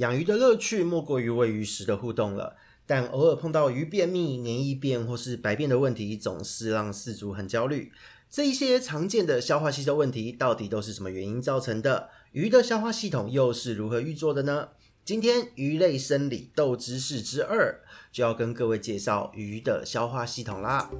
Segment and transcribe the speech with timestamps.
[0.00, 2.56] 养鱼的乐趣莫过于喂鱼时的互动了，
[2.86, 7.92] 但偶尔碰到鱼便秘、黏液便或是白便的问题，总是让饲主很焦虑。
[8.30, 12.08] 这一些常见的消化吸收问题，到底都是什么原因造成的？
[12.32, 14.68] 鱼的消化系统又是如何运作的呢？
[15.04, 20.90] 今天鱼类生理斗知识之二，就要跟各位介绍鱼的消化系统啦。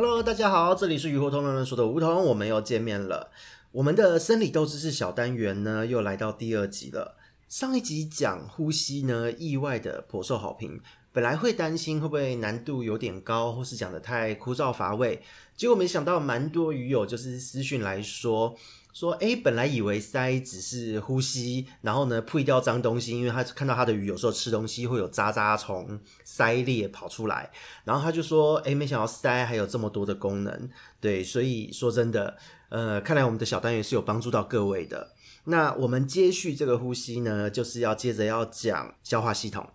[0.00, 3.32] Hello，大家好，这里是鱼活通乱乱说的梧桐，我们又见面了。
[3.72, 7.16] 我们的生理豆知识小单元呢，又来到第二集了。
[7.48, 10.80] 上一集讲呼吸呢，意外的颇受好评。
[11.10, 15.20] 本来会担心会不会难度有点高，或是讲的太枯燥乏味，
[15.56, 18.54] 结果没想到蛮多鱼友就是私讯来说。
[18.92, 27.50] 说哎，本来以为鳃只是呼吸，然后呢，扑掉脏东西，因为他看到他的鱼有时候吃东西会有渣渣从鳃裂跑出来，
[27.84, 32.36] 然后他就说，哎，没想到鳃还有这么多的功能，对，所以说真的，
[32.70, 35.12] 呃，看来我们的小单元是有帮助到各位的。
[35.44, 39.66] 那我们接续这个呼吸呢，就是要接着要讲消化系统。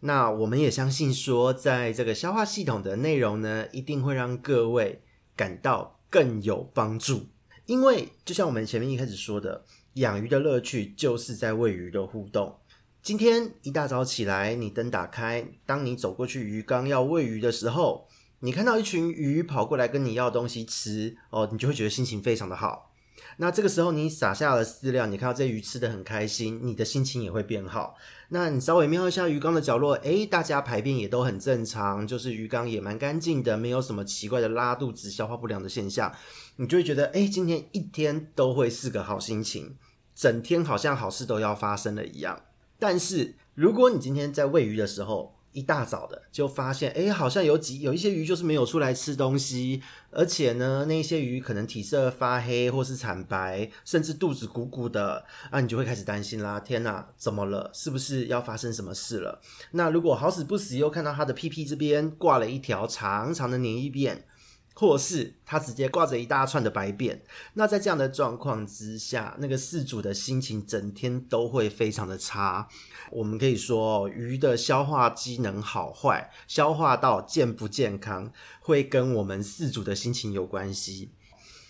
[0.00, 5.02] 那我们也相信说，在这个消化系统的内容呢，一定会让各位
[5.36, 7.26] 感到更有帮助。
[7.70, 12.58] 因为就像我们前面一开始说的，养鱼的乐趣就是在喂鱼的互动。
[13.00, 18.08] 今天一大早起来，你灯打开，当你走过去鱼缸要喂鱼的时候，
[18.40, 22.89] 你看到一群鱼跑过来跟你要东西吃，哦，你就会觉得心情非常的好。
[23.36, 27.94] 那这个时候，你撒下了饲料，你看到这鱼吃得很开心，你的心情也会变好。
[28.28, 36.12] 那你稍微瞄一下鱼缸的角落，诶，大家排便也都很正常，就是鱼缸也蛮干净的，没有什么奇怪的拉肚子、消化不良的现象，
[36.56, 39.76] 你就会觉得，诶，今天一天都会是个好心情，
[40.14, 42.40] 整天好像好事都要发生了一样。
[42.78, 56.60] 但是，如果你今天在喂鱼的时候，一大早的就发现，哎，好像有几有一些鱼就是没有出来吃东西，而且呢，那些鱼可能体色发黑或是惨白，甚至肚子鼓鼓的，啊，你就会开始担心啦。
[56.60, 57.70] 天哪，怎么了？
[57.74, 59.40] 是不是要发生什么事了？
[59.72, 64.24] 那如果好死不死又看到它的屁屁这边挂了一条长长的黏液便。
[64.80, 67.20] 或是他直接挂着一大串的白便，
[67.52, 72.66] 那在这样的状况之下，那个饲主的心情整天都会非常的差。
[73.10, 78.32] 我们可以说，鱼的消化机能好坏、消化道健不健康，
[78.62, 81.10] 会跟我们饲主的心情有关系。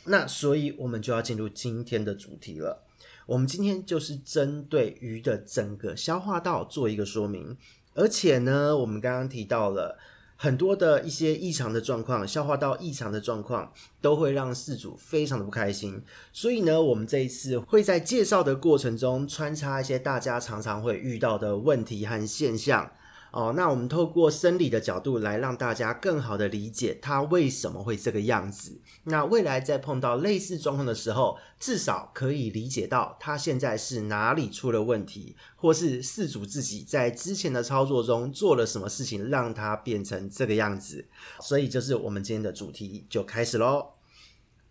[0.05, 2.87] 那所以，我们就要进入今天的主题了。
[3.27, 7.57] 我们今天就是针对鱼的整个消化道做一个说明，
[7.95, 9.99] 而且呢，我们刚刚提到了。
[10.43, 13.71] 很多的一些异常的状况，消化道异常的状况，
[14.01, 16.03] 都会让饲主非常的不开心。
[16.33, 22.91] 所以呢，我们这一次会在介绍的过程中穿插一些大家常常会遇到的问题和现象。
[23.33, 28.81] 哦，那我们透过生理的角度来让大家更好的理解它为什么会这个样子。
[29.05, 41.07] 那未来在碰到类似状况的时候，至少可以理解到它现在是哪里出了问题，或是饲主自己在之前的操作中做了什么事情让它变成这个样子。
[41.41, 43.91] 所以就是我们今天的主题就开始喽。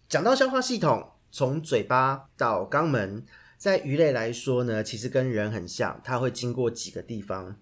[0.10, 3.26] 讲到消化系统，从嘴巴到肛门，
[3.58, 7.56] 在鱼类来说呢，其实跟人很像，它会经过几个地方。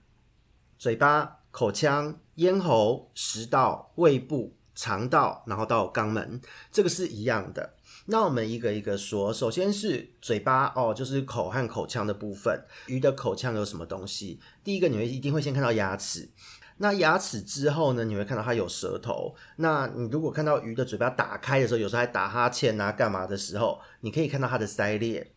[0.78, 6.40] 嘴巴、口腔、咽喉、食道、胃部、肠道，然后到肛门，
[6.72, 7.74] 这个是一样的。
[8.06, 12.64] 那我们一个一个说，首先是嘴巴哦，就是口和口腔的部分。
[12.86, 14.40] 鱼的口腔有什么东西？
[14.64, 16.30] 第一个，你会一定会先看到牙齿。
[16.78, 19.36] 那牙齿之后呢，你会看到它有舌头。
[19.56, 25.34] 那你如果看到鱼的嘴巴打开的时候，有时候还打哈欠啊，干嘛的时候，你可以看到它的鳃裂。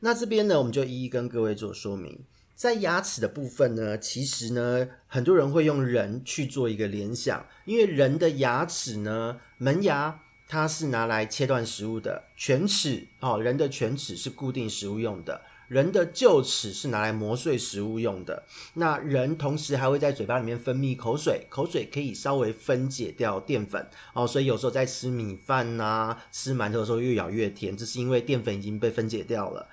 [0.00, 2.24] 那这边呢，我们就一一跟各位做说明。
[2.54, 18.44] 在牙齿的部分呢，其实呢，很多人会用人去做一个联想，因为人的牙齿呢，门牙它是拿来切断食物的，犬齿哦，人的犬齿是固定食物用的，人的臼齿是拿来磨碎食物用的。
[18.74, 29.68] 那人同时还会在嘴巴里面分泌口水，口水可以稍微分解掉淀粉哦，所以有时候在吃米饭啊、吃馒头的时候越咬越甜，这是因为淀粉已经被分解掉了。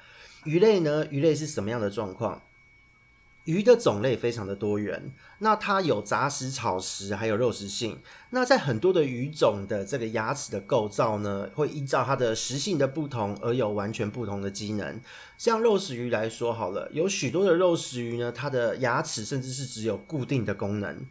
[0.45, 2.41] 鱼类呢，鱼类是什么样的状况？
[3.45, 7.97] 鱼的种类非常的多元，那它有杂食、草食，还有肉食性。
[8.29, 15.01] 那在很多的鱼种的这个牙齿的构造呢，会依照它的食性的不同而有完全不同的机能。
[15.39, 21.03] 像肉食鱼来说好了，有许多的肉食鱼呢，它的牙齿甚至是只有固定的功能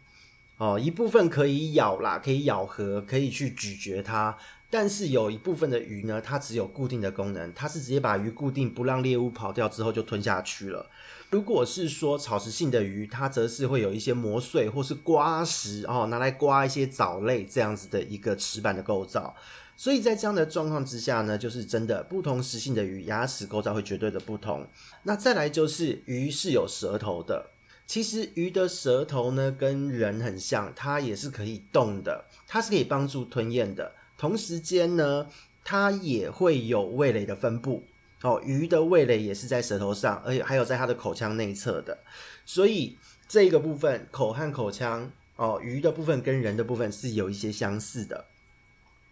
[0.55, 4.37] 哦，一部分可以咬啦，可以咬合，可以去咀嚼它。
[4.69, 10.89] 但是有一部分的鱼呢，它只有固定的功能，它是直接把鱼固定，不让猎物跑掉之后就吞下去了。
[11.31, 19.33] 如果是说草食性的鱼，它则是会有一些磨碎或是刮食哦，拿来刮一些藻类这样子的一个齿板的构造。
[19.77, 24.67] 所以在这样的状况之下呢，就是真的不同食性的鱼牙齿构造会绝对的不同。
[25.03, 27.51] 那再来就是鱼是有舌头的，
[27.87, 33.93] 其实鱼的舌头呢跟人很像，它也是可以动的，它是可以帮助吞咽的。
[34.17, 35.27] 同时间呢，
[35.63, 37.85] 它也会有味蕾的分布
[38.21, 38.41] 哦。
[38.43, 41.97] 鱼的味蕾也是在舌头上，而且还有在它的口腔内侧的。
[42.45, 42.97] 所以
[43.27, 48.25] 这个部分口和口腔哦，鱼的部分跟人的部分是有一些相似的。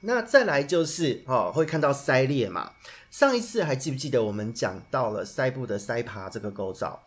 [0.02, 2.72] 那再来就是哦，会看到鳃裂嘛。
[3.12, 7.04] 上一次还记不记得我们讲到了鳃部的鳃爬这个构造？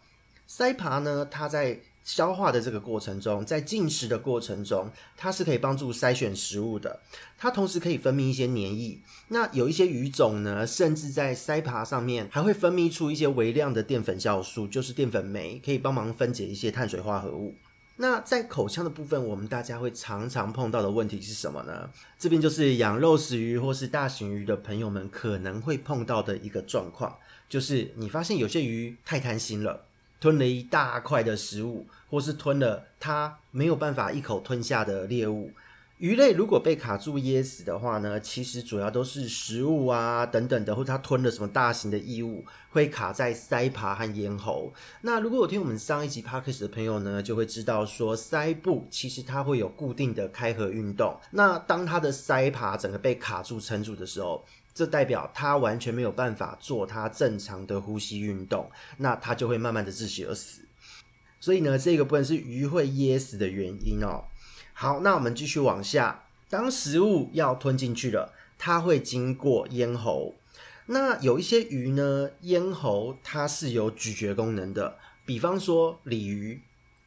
[0.46, 7.00] 鳃爬呢，它在消化的这个过程中，在进食的过程中，它是可以帮助筛选食物的。
[7.38, 8.98] 它同时可以分泌一些黏液。
[9.28, 17.54] 那有一些鱼种呢，甚至在鳃耙上面还会分泌出一些微量的淀粉酵素，就是淀粉酶，可以帮忙分解一些碳水化合物。
[17.96, 21.88] 那在口腔的部分，我们大家会常常碰到的问题是什么呢？
[22.18, 27.16] 这边就是养肉食鱼或是大型鱼的朋友们可能会碰到的一个状况，
[27.48, 29.84] 就是你发现有些鱼太贪心了。
[30.22, 35.50] 吞了一大块的食物，或是吞了它没有办法一口吞下的猎物。
[35.98, 44.72] 鱼类如果被卡住噎死的话呢，其实主要都是食物啊等等的，或者它吞了什么大型的异物，会卡在鳃耙和咽喉。
[45.00, 51.16] 那如果有听我们上一集 podcast 的朋友呢，就会知道说，鳃部其实它会有固定的开合运动。
[51.32, 60.62] 那当它的鳃耙整个被卡住撑住的时候，这代表它完全没有办法做它正常的呼吸运动，那它就会慢慢的窒息而死。
[61.40, 64.24] 所以呢，这个部分是鱼会噎死的原因哦。
[64.72, 70.34] 好，那我们继续往下，当食物要吞进去了，它会经过咽喉。
[70.86, 76.62] 那有一些鱼呢，咽喉它是有咀嚼功能的，比方说鲤鱼、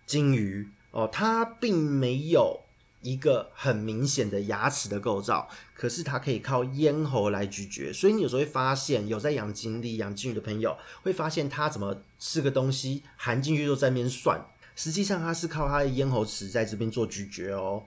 [0.05, 2.61] 金鱼哦，它并没有。
[3.05, 14.41] 一个很明显的牙齿的构造，可是它可以靠咽喉来咀嚼，所以你有时候会发现，有在养锦鲤、养金鱼的朋友会发现，它怎么吃个东西含进去就在那边涮，
[14.75, 17.83] 实际上它是靠它的咽喉齿在这边做咀嚼哦。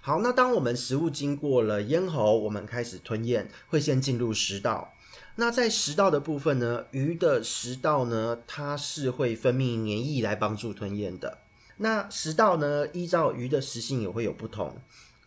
[0.00, 4.94] 好，那当我们食物经过了咽喉，我们开始吞咽，会先进入食道。
[5.36, 11.41] 那在食道的部分呢，鱼的食道呢，它是会分泌黏液来帮助吞咽的。
[11.78, 14.76] 那食道呢，依照鱼的食性也会有不同。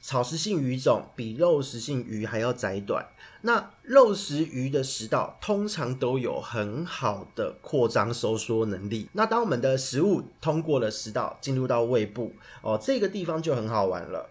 [0.01, 3.07] 草食性鱼种比肉食性鱼还要窄短。
[3.41, 9.09] 那肉食鱼的食道通常都有很好的扩张收缩能力。
[9.13, 14.29] 那当我们的食物通过了食道，进入到胃部哦，这个地方就很好玩了。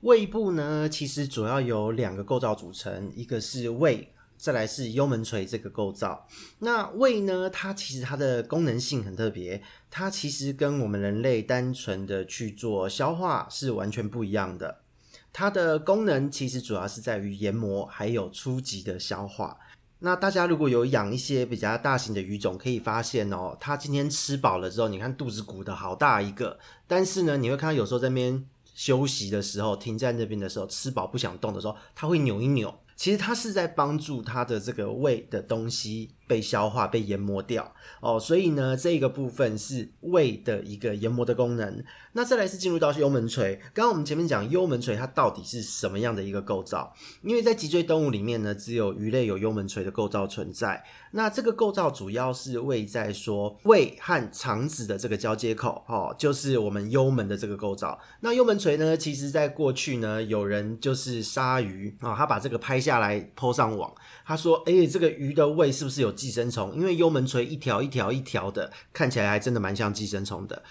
[0.00, 4.12] 胃部呢，其实主要有两个构造组成，一个是胃。
[4.40, 6.26] 再来是幽门锤这个构造，
[6.60, 14.80] 那胃呢，它其实它的功能性很特别，它其实跟我们人类单纯的去做消化是完全不一样的。
[15.30, 19.58] 它的功能其实主要是在于研磨，还有初级的消化。
[19.98, 28.42] 那大家如果有养一些比较大型的鱼种，可以发现哦，它今天吃饱了之后，你看肚子鼓得好大一个，但是呢，你会看到有时候在那边
[28.74, 32.74] 休息的时候，停在那边的时候，吃饱不想动的时候，它会扭一扭。
[33.00, 41.82] 其实它是在帮助它的这个胃的东西被消化、被研磨掉哦，所以呢，这个部分是胃的一个研磨的功能。
[42.12, 43.54] 那再来是进入到幽门锤。
[43.72, 46.92] 刚刚我们前面讲幽门锤，它到底是什么样的一个构造？
[47.22, 50.82] 因为在脊椎动物里面呢，只有鱼类有幽门锤的构造存在。
[51.12, 57.98] 那这个构造主要是位在说胃和肠子的这个交接口，哦，就是我们幽门的这个构造。
[58.20, 63.92] 那幽门锤呢，其实在过去呢，有人就是鲨鱼啊，他把这个拍下来 po 上网，
[64.24, 66.74] 他说：“哎、这个鱼的胃是不是有寄生虫？
[66.74, 70.62] 因为幽门锤一条一条一条的，看起来还真的蛮像寄生虫的。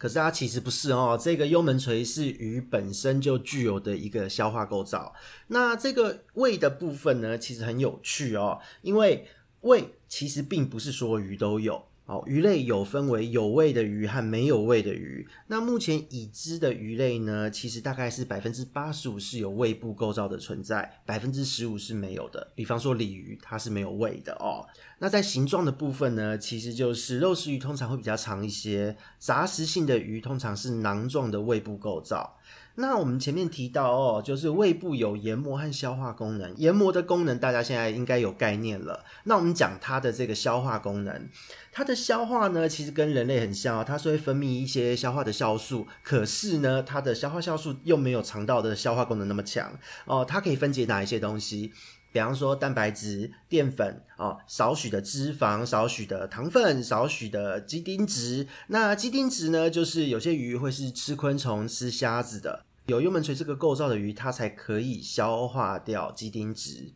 [0.00, 5.14] 可是它其实不是哦，这个幽门锤是鱼本身就具有的一个消化构造。
[5.48, 9.28] 那这个胃的部分呢，其实很有趣哦，因为。
[9.62, 15.24] 胃其实并不是说鱼都有哦，鱼类有分为有胃的鱼和没有胃的鱼。
[15.46, 22.50] 那目前已知的鱼类呢，其实大概是百分之八十五是有胃部构造的存在，百分之十五是没有的。
[22.56, 24.66] 比方说鲤鱼，它是没有胃的哦。
[24.98, 32.36] 那在形状的部分呢，其实就是肉食鱼通常会比较长一些，杂食性的鱼通常是囊状的胃部构造。
[32.80, 36.52] 那我们前面提到哦，就是胃部有研磨和消化功能。
[36.56, 39.04] 研磨的功能大家现在应该有概念了。
[39.24, 41.28] 那我们讲它的这个消化功能，
[41.70, 45.86] 它的消化呢，其实跟人类很像哦，它是会分泌一些消化的酵素。
[46.02, 50.24] 可是呢，它的消化酵素又没有肠道的消化功能那么强哦。
[50.24, 51.72] 它可以分解哪一些东西？
[52.12, 58.48] 比方说蛋白质、淀粉哦，少许的脂肪、少许的糖分、少许的肌丁质。
[58.66, 66.92] 那肌丁质呢，就是有些鱼会是吃昆虫、吃虾子的，有幽门锤这个构造的鱼，它才可以消化掉肌丁质。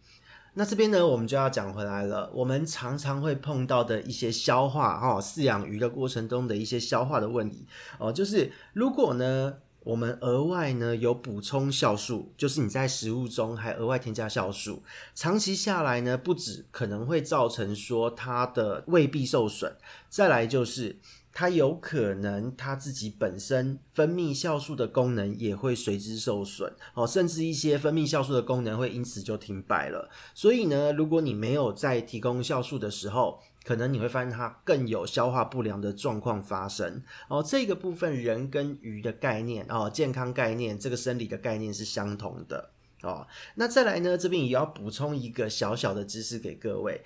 [0.55, 2.31] 那这边呢，我们就要讲回来了。
[2.35, 7.67] 我们常常会碰到的一些消化哈，饲养鱼的过程中的一些消化的问题
[7.99, 9.55] 哦，就是如果呢。
[9.85, 14.83] 我们额外呢有补充酵素，就是你在食物中还额外添加酵素，
[15.15, 19.77] 长期下来呢，不止可能会造成说它的胃壁受损，
[20.09, 20.99] 再来就是
[21.35, 30.09] 它有可能它自己本身分泌酵素的功能也会随之受损哦，甚至一些分泌酵素的功能会因此就停摆了。
[30.33, 37.43] 所以呢，如果你没有在提供酵素的时候，可能你会发现它更有消化不良的状况发生哦。
[37.43, 42.71] 这个部分人跟鱼的概念哦，健康概念，这个生理的概念是相同的
[43.03, 43.27] 哦。
[43.57, 47.03] 那再来呢，这边也要补充一个小小的知识给各位：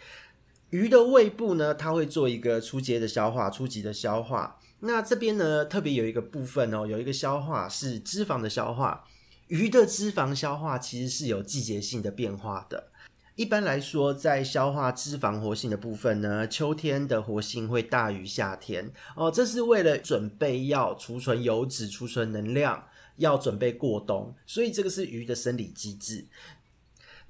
[0.70, 4.60] 鱼的胃部呢，它会做一个初阶的消化，初级的消化。
[4.80, 9.04] 那这边呢，特别有一个部分哦，有一个消化是脂肪的消化。
[9.46, 12.88] 鱼的脂肪消化其实是有季节性的变化的。
[13.34, 19.30] 一般来说，在消化脂肪活性的部分呢，秋天的活性会大于夏天哦。
[19.30, 22.84] 这是为了准备要储存油脂、储存能量，
[23.16, 26.26] 要准备过冬，所以这个是鱼的生理机制。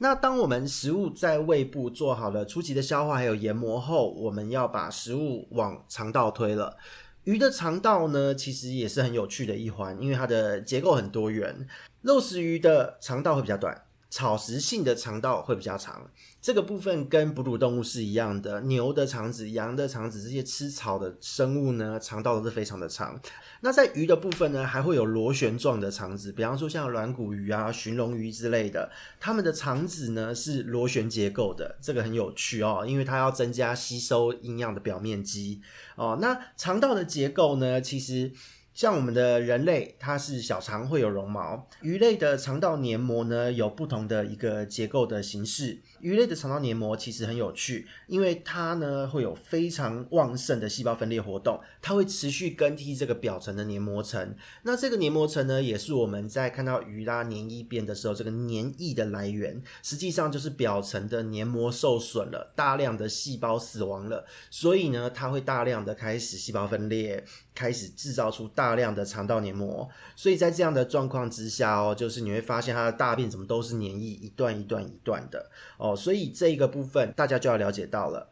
[0.01, 6.77] 那当我们食物在胃部做好了初级的消化还有研磨后，我们要把食物往肠道推了。
[7.25, 11.67] 鱼的肠道呢，其实也是很有趣的一环，因为它的结构很多元。
[12.03, 13.88] 肉食鱼的肠道会比较短。
[14.11, 16.11] 草食性的肠道会比较长，
[16.41, 18.63] 这个部分跟哺乳动物是一样的。
[18.63, 23.21] 牛的肠子、羊的肠子，这些吃草的生物呢，肠道都是非常的长。
[23.61, 35.61] 那在鱼的部分呢，还会有螺旋状的肠子，比方说像软骨鱼啊、鲟龙鱼之类的，它们的肠子呢是螺旋结构的，这个很有趣哦，因为它要增加吸收营养的表面积
[35.97, 36.17] 哦。
[36.21, 38.33] 那肠道的结构呢，其实。
[38.79, 41.67] 像我们的人类，它是小肠会有绒毛。
[41.81, 45.81] 鱼类的肠道黏膜呢，有不同的一个结构的形式。
[45.99, 54.33] 鱼类的肠道黏膜其实很有趣，因为它呢会有非常旺盛的细胞分裂活动，它会持续更替这个表层的黏膜层。
[54.63, 67.25] 那这个黏膜层呢，也是我们在看到鱼拉黏液便的时候，这个黏液的来源，实际上就是表层的黏膜受损了，大量的细胞死亡了，所以呢，它会大量的开始细胞分裂。
[67.59, 78.29] 开始制造出大大量的肠道黏膜，所以在这样的状况之下哦，就是你会发现它的大便怎么都是黏液，一段一段一段的哦，所以这一个部分大家就要了解到了。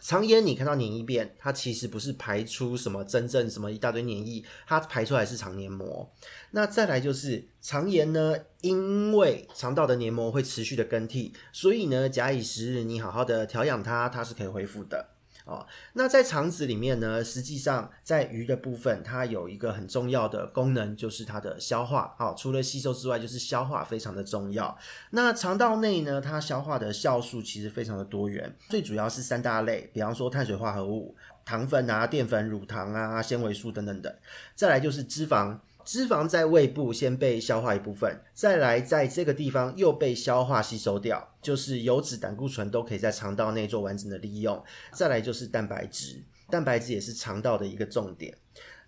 [0.00, 6.10] 肠炎你看到黏液便，它其实不是排出什么真正什么一大堆黏液，它排出来是肠黏膜。
[6.50, 15.10] 那再来就是肠炎呢，因为肠道的黏膜会持续的更替，所以呢，假以时日，你好好的调养它，它是可以恢复的。
[15.46, 22.12] 哦，那在肠子里面呢，实际上在鱼的部分，它有一个很重要的功能，就是它的消化。
[22.18, 24.76] 好，除了吸收之外，就是消化非常的重要。
[25.10, 34.12] 那肠道内呢，它消化的酵素其实非常的多元，最主要是三大类，比方说碳水化合物、糖分啊、淀粉、乳糖啊、纤维素等等等。
[34.56, 35.56] 再来就是脂肪。
[35.86, 44.60] 脂肪在胃部先被消化一部分，再来在这个地方又被消化吸收掉，就是油脂、胆固醇都可以在肠道内做完整的利用。
[44.92, 48.36] 再来就是蛋白质，蛋白质也是肠道的一个重点。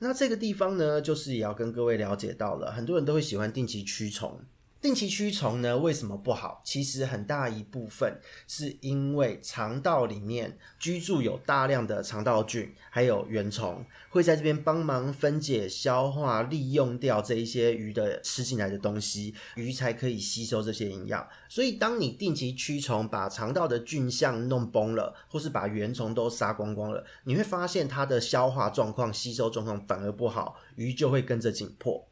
[0.01, 4.41] 那这个地方呢，就是也要跟各位了解到了，很多人都会喜欢定期驱虫。
[4.81, 6.63] 定期驱虫呢，为什么不好？
[6.65, 21.29] 其实很大一部分是因为肠道里面居住有大量的肠道菌，还有原虫，会在这边帮忙分解、消化、利用掉这一些鱼的吃进来的东西，鱼才可以吸收这些营养。
[21.49, 32.08] 所以，当你定期驱虫，把肠道的菌相弄崩了，或是把原虫都杀光光了，你会发现它的消化状况、吸收状况反而不好，鱼就会跟着紧迫。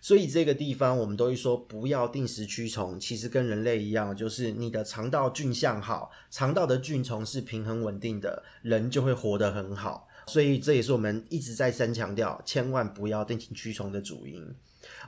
[0.00, 10.08] 所以这个地方我们都会说不要定时驱虫，其实跟人类一样，就是你的肠道菌相好，肠道的菌虫是平衡稳定的，人就会活得很好。
[10.26, 14.54] 所以这也是我们一直再三强调，千万不要定期驱虫的主因。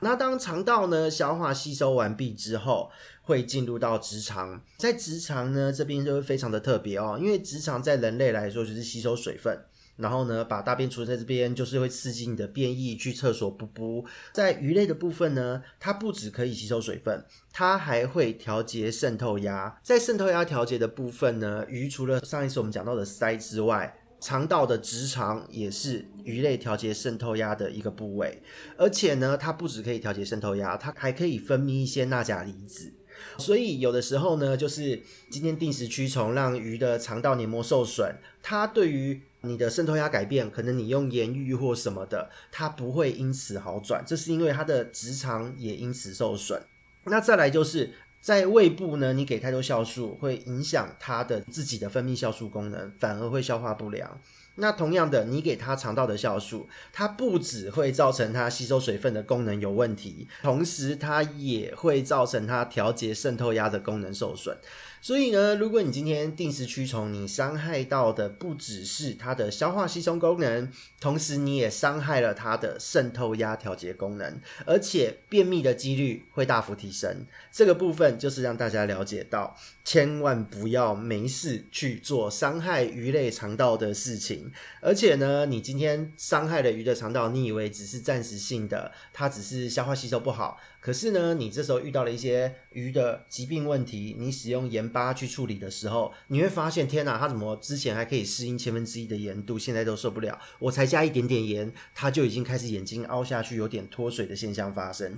[0.01, 2.89] 那当肠道呢消化吸收完毕之后，
[3.21, 9.57] 会进入到直肠，在直肠呢这边就会非常的特别哦，因为直肠在人类来说就是吸收水分。
[9.97, 14.05] 然后呢，把大便储在这边，就是会刺激你的便意，去厕所噗噗。
[14.33, 17.23] 在鱼类的部分呢，它不只可以吸收水分，
[17.53, 19.79] 它还会调节渗透压。
[19.81, 28.41] 在渗透压调节的部分呢，鱼除了上一次我们讲到的鳃之外，肠道的直肠也是鱼类调节渗透压的一个部位。
[28.77, 32.91] 而且呢，它不止可以调节渗透压，它还可以分泌一些钠钾离子。
[33.37, 46.61] 所以有的时候呢，就是今天定时驱虫，让鱼的肠道黏膜受损，它对于你的渗透压改变，可能你用盐浴或什么的，它不会因此好转，这是因为它的直肠也因此受损。
[47.05, 54.19] 那再来就是在胃部呢，你给太多酵素，会影响它的自己的分泌酵素功能，反而会消化不良。
[54.55, 64.57] 那同样的，你给它肠道的酵素，它不只会造成它吸收水分的功能有问题，同时它也会造成它调节渗透压的功能受损。
[65.01, 77.27] 所以呢，如果你今天定时驱虫，你伤害到的不只是它的消化吸收功能，同时你也伤害了它的渗透压调节功能，而且便秘的几率会大幅提升。
[77.51, 84.44] 这个部分就是让大家了解到，千万不要没事去做伤害鱼类肠道的事情。
[84.81, 90.59] 而且呢，你今天伤害了鱼的肠道，你以为只是暂时性的，它只是消化吸收不好。
[90.79, 100.39] 可是呢，你这时候遇到了一些鱼的疾病问题，你使用盐巴去处理的时候，你会发现，天哪，它怎么之前还可以适应千分之一的盐度，现在都受不了。
[100.59, 105.17] 我才加一点点盐，它就已经开始眼睛凹下去，有点脱水的现象发生。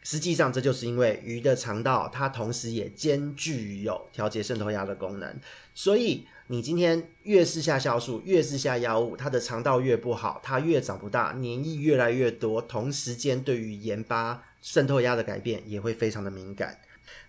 [0.00, 5.40] 实际上，这就是因为鱼的肠道它同时也兼具有调节渗透压的功能，
[5.74, 14.44] 所以你今天越是下酵素，越是下药物，它的肠道越不好，它越长不大，黏液越来越多，同时间对于盐巴。
[14.60, 16.80] 渗透压的改变也会非常的敏感。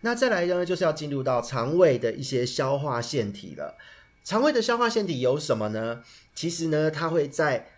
[0.01, 3.77] 那再来呢，就是要进入到肠胃的一些消化腺体了。
[4.23, 6.03] 肠胃的消化腺体有什么呢？
[6.33, 7.69] 其实呢，它会在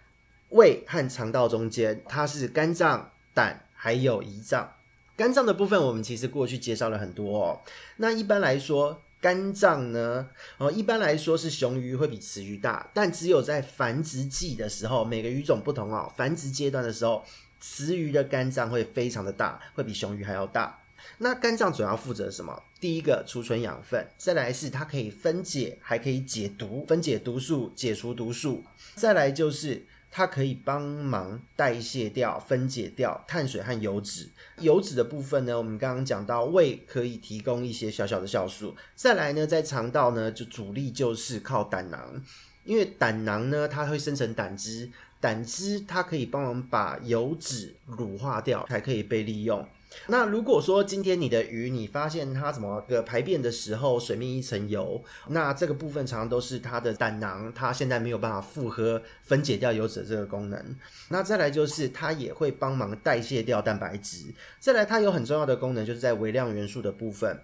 [0.50, 4.74] 胃和肠道中间，它是肝脏、胆还有胰脏。
[5.17, 7.62] 肝脏的部分我们其实过去介绍了很多哦。
[7.98, 17.24] 那一般来说，肝脏呢，哦，一般来说是雄鱼会比雌鱼大，但只有在繁殖季的时候，每个鱼种不同哦，繁殖阶段的时候。
[17.63, 20.80] 雌鱼的肝脏会非常的大，会比雄鱼还要大。
[21.20, 22.63] 那肝脏主要负责什么？
[22.80, 28.63] 第一个储存养分，再来是它可以分解，还可以解毒，分解毒素，解除毒素。
[28.96, 34.27] 再来就是它可以帮忙代谢掉、分解掉碳水和油脂。
[34.60, 38.76] 油脂的部分呢，我们刚刚讲到胃可以提供一些小小的酵素。
[38.93, 42.21] 再来呢，在肠道呢，就主力就是靠胆囊，
[42.65, 44.91] 因为胆囊呢，它会生成胆汁。
[45.21, 49.65] 胆汁它可以帮忙把油脂乳化掉，才可以被利用。
[50.08, 60.75] 那如果说今天你的鱼，你发现它怎么个排便的时候水面一层油，那这个部分常常都是它的胆囊，它现在没有办法负荷分解掉油脂的这个功能。
[61.10, 64.34] 那再来就是它也会帮忙代谢掉蛋白质。
[64.60, 67.41] 再来它有很重要的功能，就是在微量元素的部分。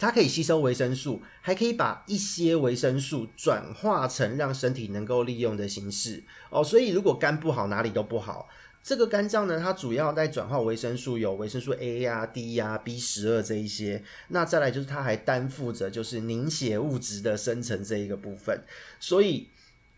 [0.00, 6.62] 它可以吸收维生素，还可以把一些维生素转化成让身体能够利用的形式哦。
[6.62, 8.48] 所以如果肝不好，哪里都不好。
[8.88, 14.02] 这个肝脏呢，它主要在转化维生素，有维生素 A 呀、啊、D 呀、啊、B 十二这一些。
[14.28, 18.58] 那再来就是它还担负着就是凝血物质的生成这一个部分。
[18.98, 19.46] 所以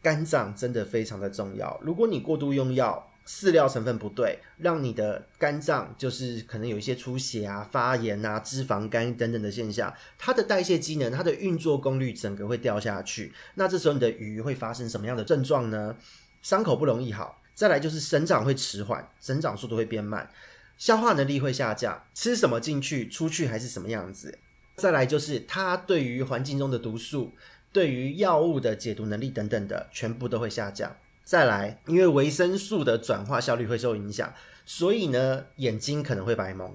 [0.03, 1.79] 肝脏真的非常的重要。
[1.85, 13.33] 如果你过度用药，饲料成分不对，让你的肝脏就是可能有一些出血啊、发炎啊、脂肪肝等等的现象，它的代谢机能、它的运作功率整个会掉下去。
[13.55, 15.94] 那这时候你的鱼会发生什么样的症状呢？
[16.42, 20.31] 伤口不容易好，再来就是生长会迟缓，生长速度会变慢，
[20.79, 24.38] 消化能力会下降，吃什么进去出去还是什么样子。
[24.77, 27.35] 再来就是它对于环境中的毒素、
[27.70, 30.96] 对于药物的解毒能力等等的，全部都会下降。
[31.23, 34.33] 再来，因为维生素的转化效率会受影响，
[34.64, 36.75] 所以呢，眼睛可能会白蒙。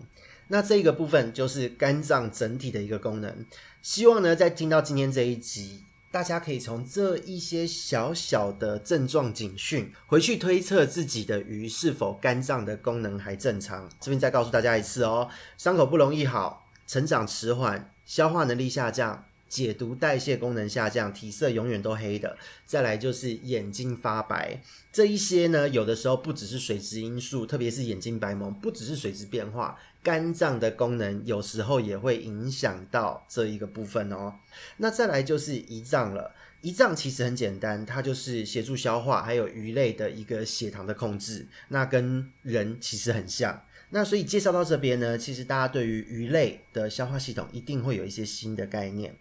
[0.50, 3.44] 那这个部分就是肝脏整体的一个功能。
[3.82, 5.84] 希望呢，在听到今天这一集，
[6.16, 13.90] 大家可以从这一些小小的症状警讯，回去推测自己的鱼是否肝脏的功能还正常。
[14.00, 19.26] 这边再告诉大家一次哦，伤口不容易好，成长迟缓，消化能力下降。
[19.48, 22.38] 解毒代谢功能下降，体色永远都黑的。
[22.66, 34.36] 再来就是眼睛发白，这一些呢，有的时候不只是水质因素，特别是眼睛白蒙，不只是水质变化，肝脏的功能有时候也会影响到这一个部分哦。
[34.78, 43.64] 那再来就是胰脏了，胰脏其实很简单，它就是协助消化，还有鱼类的一个血糖的控制，那跟人其实很像。
[43.90, 49.16] 那所以介绍到这边呢，其实大家对于鱼类的消化系统一定会有一些新的概念。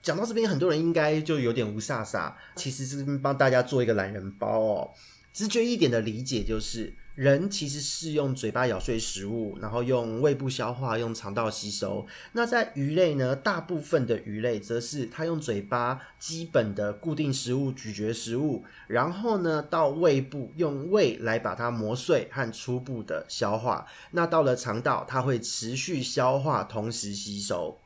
[0.00, 4.90] 讲到这边，很多人应该就有点无煞煞，其实是帮大家做一个懒人包哦。
[5.32, 6.94] 直觉一点的理解就是。
[7.18, 12.06] 人其实是用嘴巴咬碎食物，然后用胃部消化，用肠道吸收。
[12.30, 13.34] 那在鱼类呢？
[13.34, 23.84] 大部分的鱼类则是它用嘴巴基本的固定食物咀嚼食物，然后呢到胃部用胃来把它磨碎和初步的消化。
[24.12, 27.76] 那到了肠道，它会持续消化，同时吸收。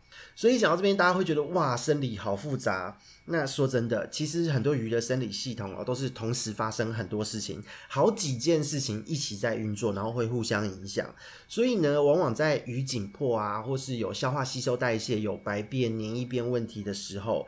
[0.43, 2.99] 所以讲到这边，大家会觉得哇，生理好复杂。
[3.27, 11.15] 那说真的，其实很多鱼的生理系统哦，都是同时发生很多事情，好几件事情一起在运作，然后会互相影响。
[11.47, 17.47] 所以呢，往往在鱼紧迫啊，或是有消化吸收代谢、有白便、黏液便问题的时候，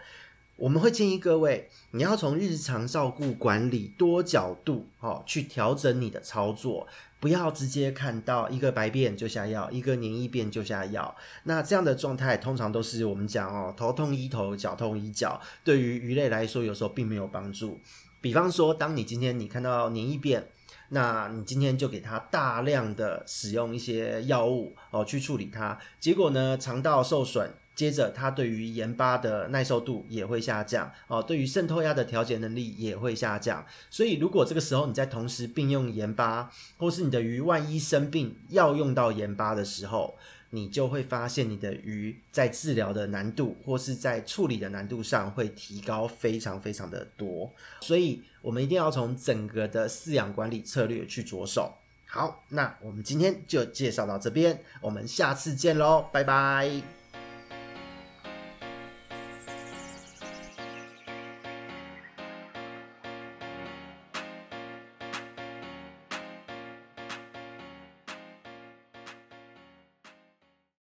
[0.55, 6.87] 我们会建议各位，你要从日常照顾管理多角度哦，去调整你的操作。
[7.25, 11.17] 不要直接看到一个白便就下药，一个黏液便就下药。
[11.45, 15.41] 那这样的状态通常都是我们讲哦，头痛医头，脚痛医脚。
[15.65, 17.81] 对于鱼类来说，有时候并没有帮助。
[18.21, 20.47] 比方说，当你今天你看到黏液便，
[20.91, 27.51] 那你今天就给它大量的使用一些药物哦，去处理它，结果呢，肠道受损。
[27.75, 33.65] 接着，它对于盐巴的耐受度也会下降哦，对于渗透压的调节能力也会下降。
[33.91, 40.17] 所以，如果这个时候你在同时并用盐巴，或是你的鱼万一生病要用到盐巴的时候，
[40.51, 47.53] 你就会发现你的鱼在治疗的难度或是在处理的难度上会提高非常非常的多。
[47.81, 51.75] 所以，我们一定要从整个的饲养管理策略去着手。
[52.07, 57.04] 好，那我们今天就介绍到这边，我们下次见喽，拜拜。